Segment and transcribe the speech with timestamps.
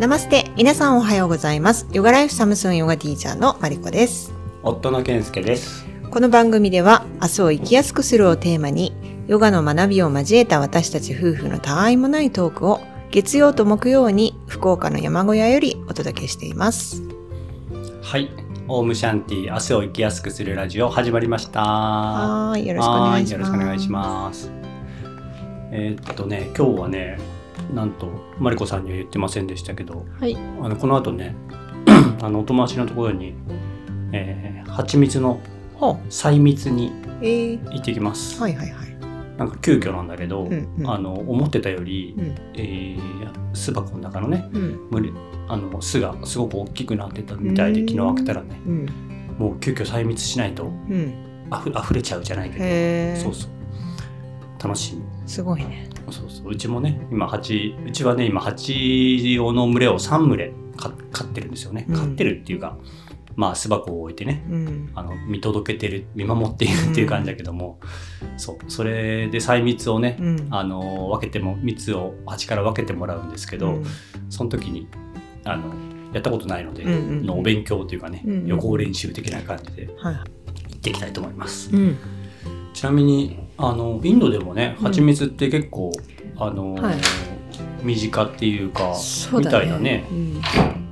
[0.00, 0.50] ナマステ。
[0.56, 1.86] 皆さんおはようございます。
[1.92, 4.32] ヨガライフサムスンヨガティーチャーのマリコです。
[4.62, 5.84] 夫の健介です。
[6.10, 8.94] この番組では明日を生きやすくするをテーマに
[9.26, 17.02] ヨガの学びを交えた私たち夫婦のたわいもないトークを月曜と木曜に福岡の山小屋よりお届けしています。
[18.00, 18.30] はい。
[18.68, 21.60] オームシャンティ明日を生きやすくするラジオ始まりました。
[21.60, 22.66] はい。
[22.66, 23.32] よろしくお願いします。
[23.32, 24.50] よろしくお願いします。
[25.72, 27.18] えーっとね今日はね
[27.74, 30.06] なんとマリコさんには言ってませんでしたけど。
[30.18, 30.36] はい。
[30.62, 31.34] あのこの後ね
[32.22, 33.34] あのお友達のところに、
[34.12, 35.40] えー、蜂蜜の
[35.78, 38.88] 細蜜にえー、行ってきます、はいはいはい。
[39.36, 40.90] なんか急遽なんだけど、うんうん。
[40.90, 42.34] あの思ってたより、うん。
[42.54, 44.78] えー巣箱の中のねうん。
[45.48, 47.88] あの巣がすごく大きくなってたみたいでうん。
[47.88, 48.86] 昨日開けたらねうん。
[49.38, 51.48] もう急遽細密しないとうん。
[51.50, 53.20] あふ溢れちゃうじゃないけど。
[53.20, 53.50] そうそう
[54.62, 55.88] 楽しみすごいね。
[56.10, 56.50] そうそう。
[56.50, 61.86] うちもね今蜂うちはね今蜂用の群れを3群れか飼ってるんですよね。
[61.88, 61.96] うん。
[61.96, 62.76] 飼ってるっていうか、
[63.36, 64.90] まあ巣箱を置いてねうん。
[64.94, 67.80] あの見届けてる見守っているっていう感じだけども、
[68.36, 68.58] そう。
[68.68, 70.48] それで細密をね、うん。
[70.50, 73.84] あの分けても蜜を蜂から分けてもらうんですけど、うん。
[74.28, 74.88] その時に
[75.44, 75.72] あの
[76.12, 77.26] やったことないので、うんうんうん。
[77.26, 80.14] のお勉強というかね、うんうん予行練習的な感じではい。
[80.16, 80.20] 行
[80.76, 81.74] っていきたいと思います。
[81.74, 81.96] うん
[82.72, 84.84] ちなみにあのインドでもねうん。
[84.86, 85.92] 蜂蜜って結構、
[86.36, 86.96] あの、はい。
[87.82, 88.94] 身近っていうか
[89.32, 90.06] みたいなね。
[90.10, 90.40] うん。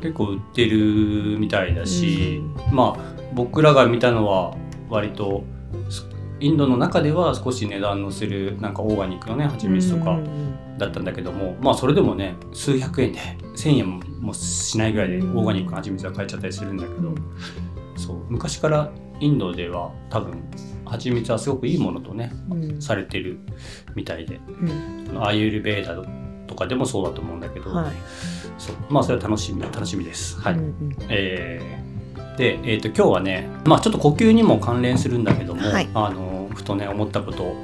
[0.01, 2.41] 結構売ってるみたいだし、
[2.73, 4.57] まあ僕らが見たのは
[4.89, 5.45] 割と
[5.91, 6.07] す
[6.41, 13.19] インドの中では少し値段のするなんかオーガニックのね蜂蜜とかうんだったんだけども、まあそれでもね数百円で
[13.57, 17.15] 1,000円もしないぐらいでオーガニックの蜂蜜が買えちゃったりするんだけど、
[17.97, 20.41] そう昔からインドでは多分
[20.89, 22.83] 蜂蜜はすごくいいものとねうん。
[22.83, 23.39] されてる
[23.95, 24.37] みたいで。
[24.37, 25.19] うん。
[25.19, 25.95] アーユルベーダ
[26.47, 27.93] とかでもそうだと思うんだけど、はい。
[28.59, 28.77] そう。
[28.91, 30.41] まあそれは楽しみ楽しみです。
[30.41, 30.97] はい、うんうん。
[31.09, 31.89] えー
[32.39, 35.89] で、えー、と今日はね、まあ、ちょっと呼吸にも関連するんだけども、はい。
[35.93, 37.57] あのふとね思ったことを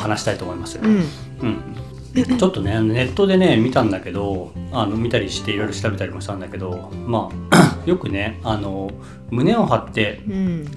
[0.00, 0.80] 話したいと思います。
[0.80, 1.04] うん。
[1.42, 8.90] うん、ちょっとねネットでね見たんだけどあの見たりしていろいろ調べたりもしたんだけどまあ よくねあの
[9.30, 10.70] 胸を張ってうん。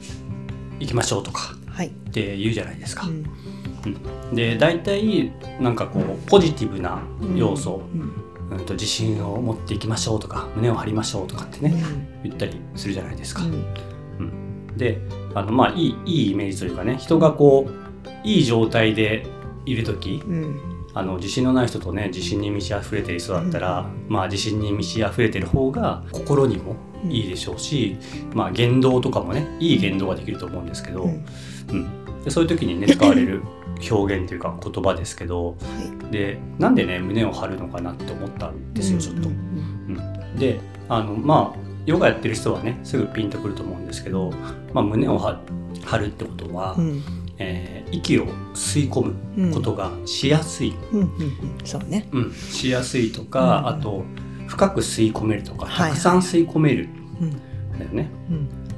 [0.80, 3.08] いきましょうとかはいって言うじゃないですか。
[3.08, 4.36] うん。
[4.36, 7.02] で大体なんかこうポジティブな
[7.36, 8.14] 要素、うん。
[8.52, 11.74] うん、と自信を持っていきましょうとか胸を張りましょうとかってね
[12.24, 13.42] 言ったりするじゃないですか。
[14.78, 15.00] で
[15.34, 19.26] あのまあいいいいイメージというかね人がこういい状態で
[19.66, 20.74] いる時うん。
[20.96, 26.76] あの自信のない人とね自信に満ち溢れている人だったら、まあ自信に満ち溢れてる方が心にも
[27.10, 27.98] いいでしょうし、
[28.34, 31.26] まあ言動とかもねいい言動ができると思うんですけど、うん
[31.70, 32.24] うん。
[32.24, 33.42] でそういう時にね 使われる
[33.90, 35.54] 表現というか言葉ですけどは
[36.10, 36.12] い。
[36.12, 39.30] でなんでね胸を張るのかなって思ったんですよちょっと。
[39.30, 39.32] う。
[39.32, 39.98] ん
[40.38, 40.60] で
[40.90, 44.32] あのまあヨガやってる人はねすぐピンとくると思うんですけど、
[44.74, 45.40] まあ、胸を張
[45.84, 47.02] 張るってことは、うん。
[47.40, 48.26] えー息を
[48.56, 51.12] 吸い込むことがしやすい、うんうんうん。
[51.64, 52.08] そうね。
[52.12, 52.32] うん。
[52.32, 53.68] しやすいとか、うん。
[53.68, 54.04] あと
[54.48, 56.90] 深く吸い込めるとかはいたくさん吸い込める。
[57.78, 58.10] だよね。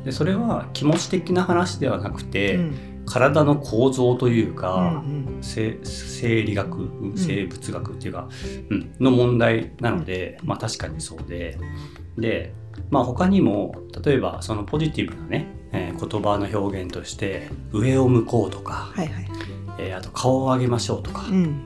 [0.05, 2.75] うんでそれは気持ち的な話ではなくて、うん。
[3.07, 5.38] 体の構造といううか、ん。
[5.41, 8.29] 生生理学生物学っていうか、
[8.69, 11.57] うん、の問題なので、まあ確かにそうで。
[12.17, 12.53] で、
[12.89, 19.27] まあ、他にも例えばそのポジティブなね、えー言葉の表現として上を向こうとか、はいはい。
[19.77, 21.66] えーあと顔を上げましょうとか、うん。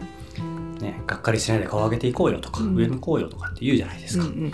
[0.79, 2.75] ね、がっかりしないで顔を上げていこうよとか、うん。
[2.75, 4.25] 上向こうよとかって言うじゃないですか。
[4.25, 4.51] うん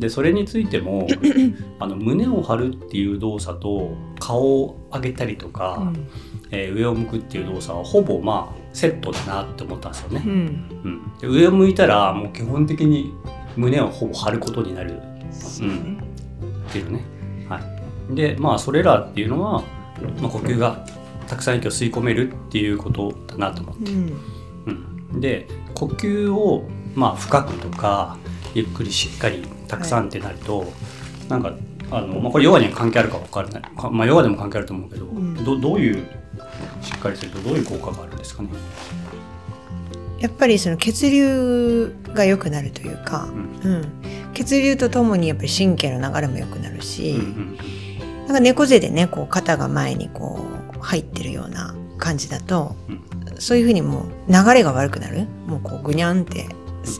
[0.00, 1.06] でそれについても
[1.78, 6.08] あの胸を張るっていう動作と顔を上げたりとか、うん。
[6.50, 10.22] えー上を向くっていう動作はほぼまあセットだなって思ったんですよね。
[10.24, 10.32] うん。
[10.32, 13.14] うん、で上を向いたらもう基本的に
[13.56, 15.00] 胸をほぼ張ることになる。
[15.30, 15.74] そうね。
[16.68, 17.04] っていうね。
[17.48, 17.60] は
[18.10, 19.62] い、でまあそれらっていうのは、
[20.20, 20.84] まあ、呼吸が
[21.26, 23.90] たくさん息を吸い込めるっていうことだなと思って。
[23.92, 24.12] うん。
[25.12, 28.18] うん、で呼吸をまあ深くとか
[28.54, 30.72] ゆっくりしっかりたくさんってなると、
[31.28, 31.54] なんか
[31.90, 33.62] あの、まあ、これヨガには関係あるか分からない。
[33.62, 35.44] か、まあ、ヨガでも関係あると思うけど、ん。
[35.44, 36.04] どどういう
[36.82, 38.48] しっかりするとどういう効果があるんですかね？
[40.18, 43.28] やっぱりその血流が良くなるというか、
[43.64, 43.72] うん。
[43.72, 43.84] うん、
[44.34, 48.26] 血流とともにやっぱり神経の流れも良くなるし、うんうん。
[48.26, 50.44] なんか猫背でねこう肩が前にこ
[50.76, 53.00] う入ってるような感じだと、うん。
[53.38, 55.26] そういうふうにもう流れが悪くなる。
[55.46, 56.46] もうこうぐにゃんって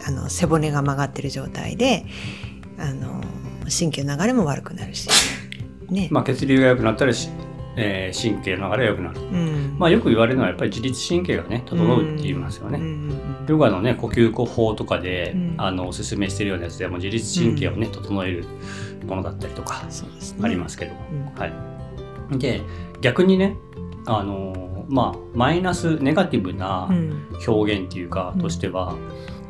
[0.06, 2.06] あの背骨が曲がってる状態で
[2.80, 3.22] あの
[3.68, 5.08] 神経の流れも悪くなるし。
[5.90, 7.30] ね、まあ、血流が良くなったらし、
[7.76, 9.20] ええー神経の流れが良くなる。
[9.20, 9.76] うん。
[9.78, 12.78] まあ、よく言われるのはやっぱり自律神経がね整うって言いますよね。
[12.78, 15.54] うんうんヨガのね呼吸法とかで、うん。
[15.58, 18.44] あのおすすめしてるようなやつでも自律神経をね、整える
[19.06, 19.82] ものだったりとか
[20.42, 21.24] ありますけど、うん。
[21.40, 22.38] はい。
[22.38, 22.62] で
[23.00, 23.56] 逆にね
[24.06, 27.26] あのまあマイナスネガティブなうん。
[27.46, 28.42] 表現っていうか、うん。
[28.42, 28.94] としては、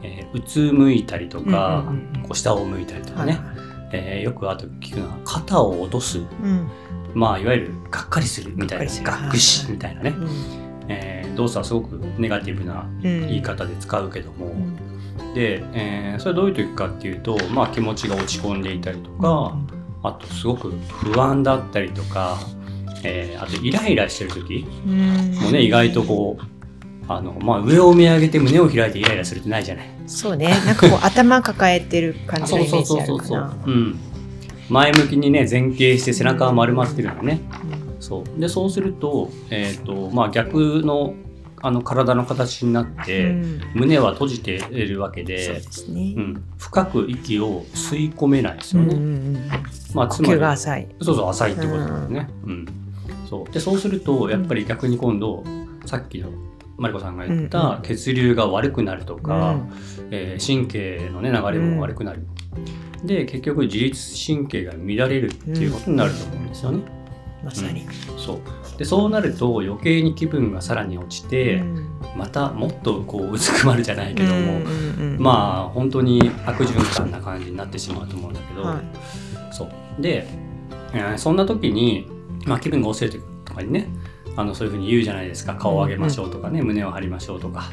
[0.02, 3.42] えーうつむいたりとか、うんうんうんこう下を向いたりとかね、はい
[3.92, 6.18] えーよくあと聞くのは肩を落とす。
[6.18, 6.68] うん。
[7.14, 10.28] まあいわゆるがっかりするみたいながっくしみたいなね、うん。
[10.88, 15.34] えー動作はすごくネガティブな言い方で使うけども、うん。
[15.34, 19.56] で、えーそれはどういう時かっていうと、まあ、気持ちが落ち込んでいたりとか、
[20.02, 22.38] あとすごく不安だったりとか、
[23.02, 25.34] えーあとイライラしてる時うん。
[25.34, 26.59] もね意外とこう
[27.12, 29.90] あの、まあ、上を見上げて胸を開いてイライラするってないじゃない。
[30.06, 33.56] そうねなんかこう 頭抱えてる感じのイメージあるかそうな。
[33.66, 33.98] うん、
[34.68, 37.40] 前向きにね前傾して背中が丸まってるのね。
[37.98, 41.14] そうでそうすると,、えーとまあ、逆の
[41.62, 46.20] あの体の形になって、うん胸は閉じているわけそうでねう。
[46.20, 48.94] ん、深く息を吸い込めないですよね。
[48.94, 49.50] うんうんうん
[49.94, 50.86] まあ、つまりが浅い。
[51.02, 52.28] そうそう浅いってことだよね。
[52.44, 52.66] うん
[53.28, 55.44] そうでそうするとやっぱり逆に今度
[55.86, 56.30] さっきの
[56.80, 57.82] マリコさんが言っうんうたん。
[57.82, 59.70] 血流が悪くなるとか、うん。
[60.10, 62.26] えー神経の、ね、流れも悪くなる。
[63.04, 66.82] で結局自律神経が乱れるっていうことになると思うんですよね。
[67.44, 67.86] まさに。
[68.18, 68.78] そう。
[68.78, 71.86] でそうなると余計に気分がさらに落ちて、うん。
[72.16, 79.54] またもっとこううずくまるじゃないけども、うんうんうんまあ本当に悪循環な感じになってしまうと思うんだけど、はい。
[79.54, 80.02] そう。
[80.02, 80.26] で、
[80.94, 82.06] えーそんな時に、
[82.46, 83.86] まあ、気分が落ちてる時とかにね
[84.36, 85.54] あのそういうふうに言うじゃないですか。
[85.54, 87.64] 顔を上げましょうとかね、胸を張りましょうとか。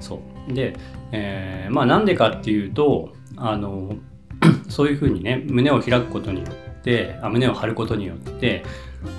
[0.00, 0.52] そう。
[0.54, 0.76] で、
[1.12, 3.94] えーまあなんでかっていうとあの
[4.68, 8.64] そういうふうにね胸を開くことによってあ胸を張ることによって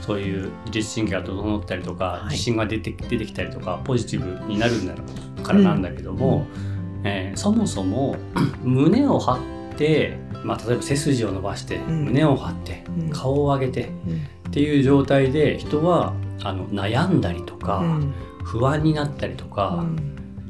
[0.01, 2.31] そういう自律神経が整ったりとか、はい。
[2.31, 4.93] 自信が出て出てきたりとかポジティブになるんだ
[5.43, 6.45] からなんだけども、
[7.03, 8.15] えーそもそも
[8.63, 9.39] 胸を張
[9.73, 12.05] って、まあ、例えば背筋を伸ばして、ん。
[12.05, 13.09] 胸を張ってうん。
[13.09, 14.15] 顔を上げてうん。
[14.47, 16.13] っていう状態で人は
[16.43, 18.13] あの悩んだりとか、うん。
[18.43, 19.83] 不安になったりとか、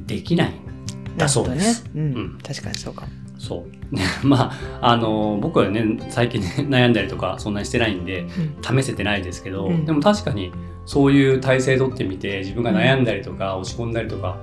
[0.06, 1.84] できないんだそうです。
[1.86, 1.92] ね。
[1.96, 2.36] ううん。
[2.36, 3.08] ん確かにそうかも。
[3.40, 3.96] そう。
[3.96, 4.52] ね ま
[4.82, 8.26] ああの僕はね最近ね 悩んだりとかそんなにしてないんで
[8.62, 9.86] 試せてないですけど、うん。
[9.86, 10.52] でも確かに
[10.86, 14.38] そういう体勢取ってみて自分が悩んだりとか、落ち込んだりとか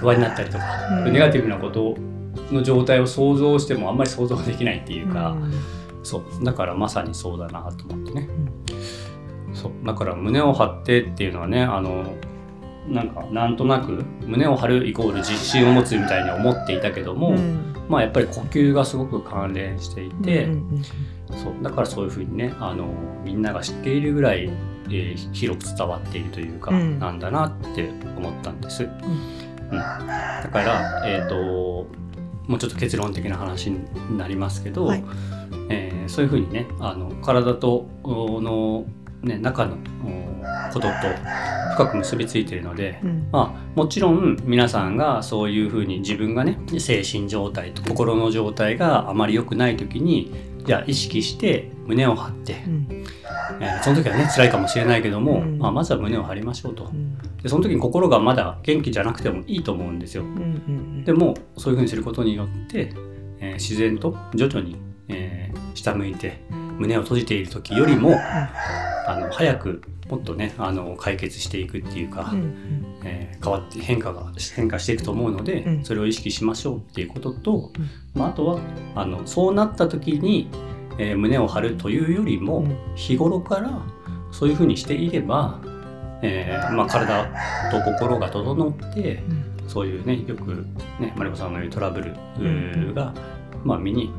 [0.00, 0.64] 不安になったりとか、
[1.06, 1.12] うん。
[1.12, 1.96] ネガティブなこと
[2.52, 5.52] の状態を想像してもあんまり想像できないっていうか、うん。
[6.02, 6.44] そう。
[6.44, 8.28] だからまさにそうだなと思ってね、
[9.68, 9.86] そう。
[9.86, 12.14] だから胸を張ってっていうのはねあの
[12.88, 17.74] なんかなんとなく胸を張るイコール自信を持つみたいに思っていたけども、うん。
[17.88, 20.82] まあやっぱり呼吸がすごく関連していて、うんうん
[21.36, 21.62] そう。
[21.62, 22.88] だからそういうふうにねあの
[23.24, 24.50] みんなが知っているぐらい、
[24.90, 26.98] えー広く伝わっているというか、うん。
[26.98, 28.84] なんだなって思ったんです。
[28.84, 29.70] うん。
[29.70, 31.86] だから、えー、と
[32.46, 35.04] もうちょっと結論的な話になりますけど、はい。
[35.68, 38.86] えーそういうふうにねあの体とおの、
[39.22, 40.88] ね、中のおことと
[41.74, 43.28] 深く結びついているので、うん。
[43.32, 50.32] まあ、もちろん皆さんがそういうふうに自分がね精神状態と心の状態があまり良くない時に
[50.64, 52.86] じゃあ意識して胸を張って、うん。
[53.60, 55.58] えーその時はね辛いかもしれないけども、うん。
[55.58, 56.84] まあ、まずは胸を張りましょうと。
[56.84, 57.18] うん。
[57.42, 60.22] でその時に心がまだ元気じゃなくてもいいと思うんですよ。
[60.22, 62.92] うんうんでもそういうふうにすることによって、
[63.40, 64.76] えー自然と徐々に、
[65.08, 66.40] えー下向いて
[66.78, 68.14] 胸を閉じている時よりも、
[69.06, 75.84] あの早くもっとねあの解決していくっていうか、うんえー変わって変化が変化していくと思うので、うん。
[75.84, 77.88] それを意識しましょうっていうことと、うん。
[78.14, 78.60] まあ、あとは
[78.96, 80.50] あのそうなった時に、
[80.98, 82.76] えー胸を張るというよりも、うん。
[82.96, 83.80] 日頃から
[84.32, 85.60] そういうふうにしていれば、
[86.22, 87.26] えーまあ、体
[87.70, 89.68] と心が整ってうん。
[89.68, 90.66] そういうねよく
[90.98, 93.14] ねマリコさんの言うトラブルうんが、
[93.64, 94.10] まあ、身に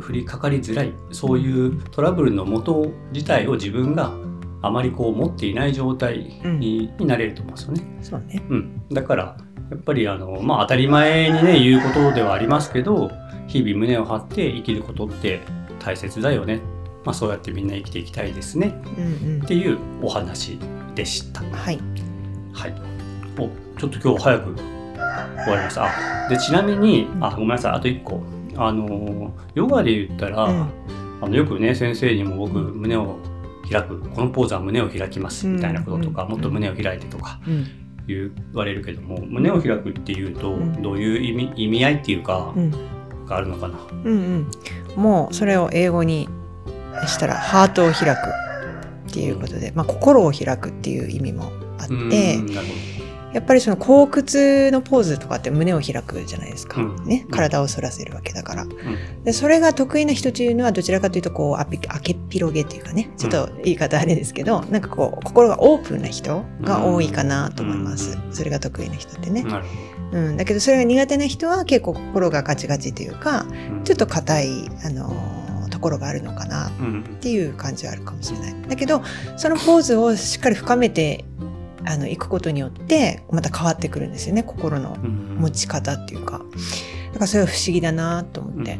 [0.00, 4.12] 降りかかりづらいそういうトラブルの元自体を自分が
[4.62, 7.98] あまりこう持っていない状態に,、になれると思うんですよね。
[8.00, 8.42] そうね。
[8.48, 9.36] うん、だから
[9.70, 13.10] やっぱりあの、まあ、当たり前にね言うことではありますけど
[13.46, 15.40] 日々胸を張って生きることって
[15.78, 16.60] 大切だよね、
[17.04, 20.58] まあ、そうやってみんな生きていきたいですねうんっていうお話
[20.94, 21.42] でした。
[21.42, 21.50] うん。
[21.50, 21.78] はい。
[22.52, 22.74] はい。
[23.38, 23.48] お、
[23.78, 25.84] ちょっと今日早く終わりました。
[25.84, 28.22] あでちなみに、あ、ごめんなさい、あと1個。
[28.56, 30.68] あの、ヨガで言ったら、うん。
[31.22, 33.16] あのよくね、先生にも僕、胸を
[33.70, 36.30] 開く、このポーズは胸を開きますみたいなこととか、うん。
[36.30, 37.66] もっと胸を開いてとかうん。
[38.06, 40.82] 言われるけども、胸を開くっていうと、うん。
[40.82, 42.70] どういう意味意味合いっていうかう、ん。
[43.26, 43.78] があるのかな？
[44.04, 44.46] うん
[44.96, 45.02] うん。
[45.02, 46.28] もうそれを英語に
[47.06, 48.22] したらハートを開くっ
[49.06, 51.44] っていうことで、まあ、心を開くっていう意味も
[51.78, 52.74] あって、うんなるほ
[53.34, 57.04] やっぱりその後屈のポーズとかって胸を開くじゃないですか、うん。
[57.04, 57.30] ね、うん。
[57.32, 58.68] 体を反らせるわけだから、ん。
[59.24, 63.10] でそれが得意な人というのはどちらかというとこうあけっ広げっていうかね。
[63.16, 68.32] ちょっと言い方あれですけど、なんかこう心がオープンな人が多いかなと思います、うん。
[68.32, 69.44] それが得意な人ってね。
[70.12, 73.46] うん、だけどそれが苦手な人は結構心がガチガチというか
[73.82, 77.02] ちょっと硬い、あのーところがあるのかなっうん。
[77.20, 78.54] ていう感じはあるかもしれない。
[78.68, 79.02] だけど
[79.36, 81.24] そのポーズをしっかり深めて
[81.86, 84.42] あのいくことによってまた変わってくるんですよね。
[84.42, 86.38] 心のうん持ち方っていうか。
[86.38, 88.78] だからそれは不思議だなと思って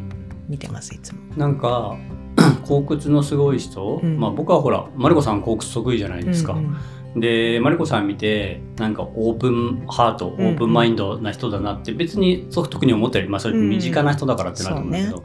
[0.49, 1.21] 見てますいつも。
[1.37, 1.97] なんか
[2.67, 4.19] 後屈のすごい人、うん。
[4.19, 6.75] まあ僕はほらマリコさん後屈得意じゃないですか、うん
[7.17, 10.37] でマリコさん見てなんかオープンハート、オうん。
[10.37, 13.69] ープンマインドな人だなって別にそう特に思ったりまあそれうん。
[13.69, 15.23] 身近な人だからってなると思うけど、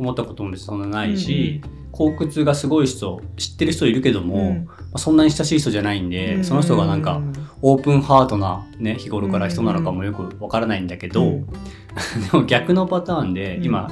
[0.00, 1.60] 思ったことも別にそんなないし、
[1.92, 4.64] 後屈がすごい人知ってる人いるけども、うん。
[4.66, 7.20] まあ、そんなに親しい人じゃないんで、その人がなんか
[7.62, 11.46] オープンハートな、ね、日頃から人なのかもよくわからないんだけど、うん。
[12.30, 13.64] でも逆のパターンでうん。
[13.64, 13.90] 今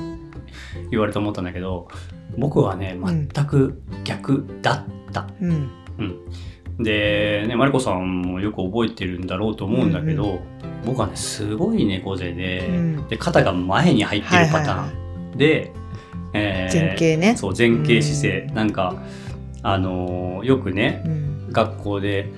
[0.90, 1.88] 言われて思ったんだけど
[2.36, 3.28] 僕はねん。
[3.28, 5.26] 全く逆だった。
[5.40, 5.70] うん。
[5.98, 10.40] うん、で、ね、マリコさんもよく覚えてるんだろうと思うんだけど、
[10.86, 13.08] 僕はねすごい猫背で,、うん。
[13.08, 15.36] で肩が前に入ってるパターン。
[15.36, 15.72] で、
[16.34, 17.36] えー前傾ね。
[17.36, 18.94] そう前傾姿勢、なんか
[19.62, 21.52] あのーよくねうん。
[21.52, 22.30] 学校で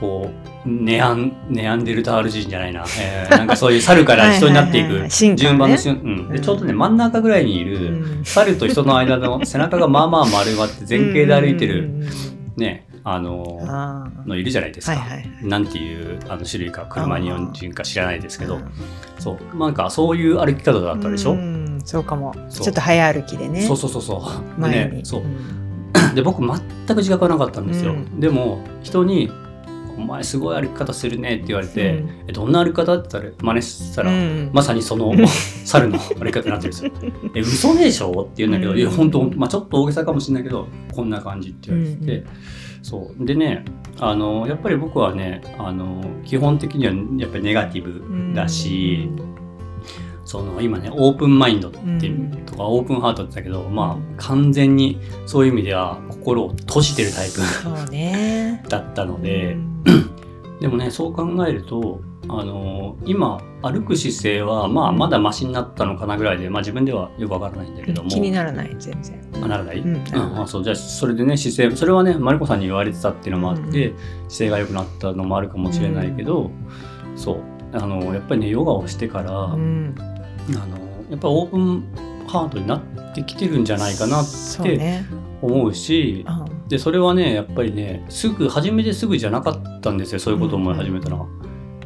[0.00, 0.30] こ
[0.66, 4.90] うネアンネアンデルタール人じゃないな、えーなんかそういう猿から人になっていはい。
[4.92, 5.36] はいはいく。
[5.36, 6.28] 順番の瞬、うん、うん。
[6.30, 8.24] でちょうどね真ん中ぐらいにいる、うん。
[8.24, 11.94] 猿と人の間の 背中がまあまあ丸まって前傾で歩いてる、うん。
[11.96, 12.08] うんうん
[12.56, 14.96] ねあののいるじゃないですか。
[14.96, 15.28] はいはいはい。
[15.46, 18.56] なんていうあの種類か車に四人か知らないですけど。
[18.56, 18.62] うん
[19.18, 19.56] そう。
[19.58, 22.34] なんかそういう歩き方だったでしょ、うんそうかも。
[22.48, 22.64] そう。
[22.64, 23.62] ちょっと早歩きでね。
[23.62, 24.60] そうそうそうそう。
[24.62, 24.96] で前に。
[24.98, 25.22] ねそう。
[25.22, 25.36] うん。
[26.14, 26.58] で僕全
[26.88, 28.20] く自覚はなかったんですよ、うん。
[28.20, 29.30] でも人に
[29.96, 35.12] 「お前すごい歩き方するね」って言われて「うんえどんな歩き方?」って言ったら真似したら、うんまさにその
[35.64, 36.92] 猿の歩き方になってるんですよ。
[37.34, 38.10] え嘘でしょ？
[38.22, 42.24] って言うんだけど、うんいや本当、まあ、ちょっと大げさかもしれないけどこんな感じって言われてて、うん
[42.82, 43.24] そう。
[43.24, 43.64] でね
[43.98, 49.08] あのやっぱり僕はねあの基本的にはやっぱりネガティブだし、
[50.28, 52.44] その今ねオープンマインドって、うん。
[52.44, 58.62] とかオープンハートって言ったけど、まあ完全にそういう意味では心を閉じてるタイプそうね。
[58.68, 59.82] だったので、うん。
[60.60, 68.10] でもねそう考えるとあの今歩く姿勢はまあまだマシになったのかなぐらいで、まあ、自分ではよくわからないんだけども。
[68.10, 69.18] 気にならない全然。
[69.36, 70.64] あならない、うんあそう。
[70.64, 73.94] じゃあそれでね姿勢それはねマリコさんに言われてたっていうのもあって、う
[74.28, 76.50] 姿勢が良くなったのもあるかもしれないけど、
[77.16, 77.58] そう。
[77.72, 79.94] あのやっぱりねヨガをしてから、うん
[80.56, 80.78] あの
[81.10, 81.84] やっぱオープン
[82.26, 85.06] ハートになってきてるんじゃないかなってそうね。
[85.40, 91.26] 思うしあでそれはねやっぱりねすぐ初めてすぐじゃなかったんですよそういうことを思い始めたのは。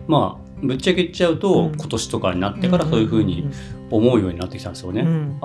[0.09, 1.73] まあぶっちゃけ言っちゃうと、うん。
[1.75, 3.49] 今年とかになってからそういうふうに
[3.91, 5.03] 思うようになってきたんですよね。
[5.03, 5.39] うん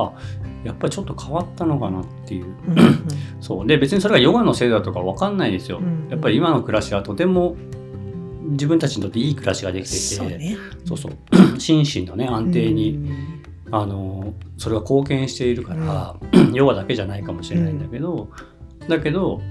[0.64, 2.46] やっぱりちょっと変わったのかなっていう。
[2.68, 3.08] うんうん
[3.42, 3.68] そう。
[3.68, 5.80] で別にそれがヨガのせいだとかわかんないですよ。
[5.80, 6.08] うん。
[6.10, 7.56] やっぱり今の暮らしはとても
[8.48, 10.58] 自分たちにとっていい暮らしができていてそうね。
[10.86, 11.14] そうそう。
[11.60, 13.12] 心身のね安定に、
[13.72, 16.16] あのそれが貢献しているから、
[16.54, 18.30] ヨガだけじゃないかもしれないんだけど、
[18.88, 19.42] だけど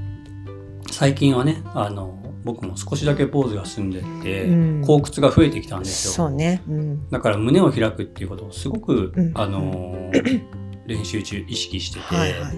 [0.91, 4.81] 最近はねあの僕も少しだけポーズが進んでって、うん。
[4.83, 6.13] 後屈が増えてきたんですよ。
[6.13, 6.63] そうね。
[6.69, 7.11] うん。
[7.11, 9.33] だから胸を開くっていうことをすごく、うん。
[9.35, 10.11] あの
[10.87, 12.57] 練習中意識してて、はいはい。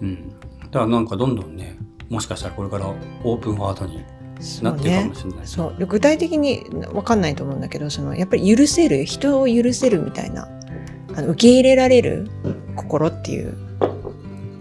[0.00, 0.36] うん、だ
[0.70, 4.02] からなんかどんどんねもしかしたらこれからオープンハートに
[4.62, 5.74] なってるかねもしれない、そう。
[5.78, 10.48] で具体的に分かんないと思うんだけどそのやっぱり許せる人を許せるみたいな
[11.14, 12.30] あの受け入れられる
[12.76, 13.56] 心っていう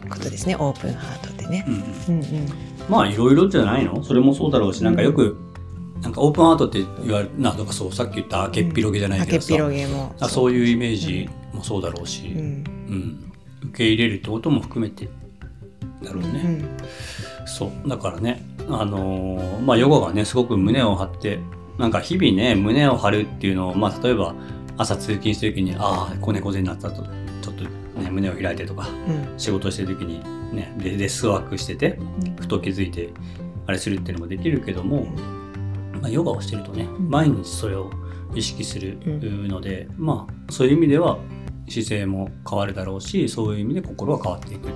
[0.09, 0.55] ことですね。
[0.55, 1.65] オープンハートってね。
[1.67, 2.23] うんうん。
[2.23, 2.49] うん
[2.89, 4.03] まあいろいろじゃないの？
[4.03, 5.37] それもそうだろうしなんかよく、
[6.01, 10.15] なんかオープンハートって言われるなとかそうさっき言った開けっぴろげじゃないけどさ、開けっぴろげも。
[10.19, 12.39] あそういうイメージもそうだろうし、うん。
[12.39, 13.31] うん。
[13.65, 15.07] 受け入れるってことも含めて
[16.03, 16.77] だろうね、うん
[17.49, 17.89] そう。
[17.89, 21.39] だからねあのーまあヨガがねすごく胸を張って
[21.77, 24.35] なんか日々ね胸を張るっていうのをまあ例えば
[24.77, 27.03] 朝通勤してる時にああ子猫背になったと
[27.41, 27.63] ちょっと
[27.99, 29.39] ね胸を開いてとかうん。
[29.39, 30.19] 仕事してる時に
[30.55, 31.99] ねデデスクワークしてて
[32.39, 33.09] ふと気づいて
[33.67, 35.05] あれするっていうのもできるけども、
[36.01, 37.09] まあ、ヨガをしてるとねん。
[37.09, 37.89] 毎日それを
[38.35, 39.47] 意識するうん。
[39.47, 41.17] ので、まあそういう意味では
[41.67, 44.67] 姿勢も変わるだろうしそういう意味で心は変わっていく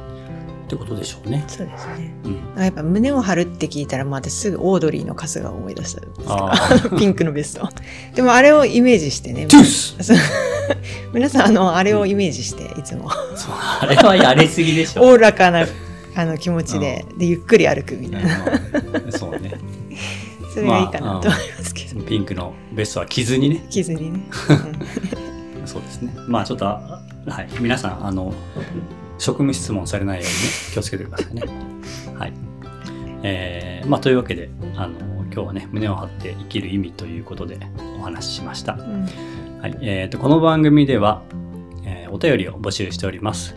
[0.73, 1.43] ってことでしょうね。
[1.47, 2.13] そうですね。
[2.55, 6.57] うん、やっぱ胸を張るって聞いたら、まあ、私すぐオードリーの春日を思い出したんですけどあ
[6.97, 7.69] ピンクのベスト。
[8.15, 9.47] でもあれをイメージしてね。
[11.13, 11.45] 皆さん。
[11.47, 13.09] あのあれをイメージしていつも。
[13.35, 15.03] そうあれはやりすぎでしょ。
[15.03, 15.65] おおらかな
[16.15, 18.45] あの気持ちで、でゆっくり歩くみたいな、
[19.05, 19.53] うんそうね。
[20.53, 23.65] それがいいかなと思いますけど、ピンクのベストは傷にね。
[23.71, 24.23] 傷にね、
[25.65, 26.13] そうですね。
[26.27, 27.49] まあちょっとあはい。
[27.59, 28.33] 皆さんあの
[29.23, 30.39] 職務質問されないようにね
[30.73, 31.43] 気をつけてくださいね。
[32.19, 32.33] はい。
[33.23, 34.93] えーまあというわけであの
[35.33, 37.57] 今日はね胸を張って生きる意味ということで
[37.99, 38.73] お話ししました。
[38.73, 38.81] うん。
[38.81, 39.09] うん
[39.61, 41.21] はい、えー、とこの番組では、
[41.85, 43.55] えーお便りを募集しております。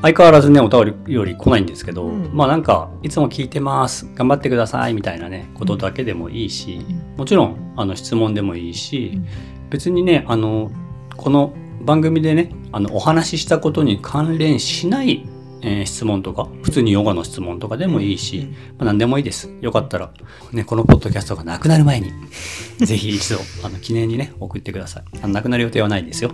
[0.00, 2.30] 相変わらずね、お便りより来ないんですけど、うん。
[2.32, 7.18] まあなんか、いつも聞いてます、頑張ってくださいみたいなね、ことだけでもいいし、うん。
[7.18, 9.26] もちろん、あの、質問でもいいし、うん。
[9.68, 10.70] 別にね、あの、
[11.18, 11.52] この
[11.84, 15.26] 番組でね、あの、お話ししたことに関連しない、
[15.62, 18.48] えー質問とか、普通にヨガの質問とかでもいいし、
[18.78, 19.50] まあ、何でもいいです。
[19.60, 20.12] よかったら、
[20.52, 22.12] ね、このポッドキャストがなくなる前に、
[22.84, 25.04] ぜひ一度、あの、記念にね、送ってください。
[25.22, 26.32] あのなくなる予定はないですよ。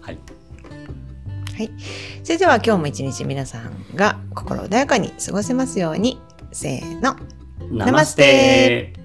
[0.00, 0.18] はい。
[1.56, 1.70] はい。
[2.22, 6.20] それでは今日も一日皆さんが心穏やかに過ごせますように。
[6.52, 7.16] せーの。
[7.70, 8.99] ナマステ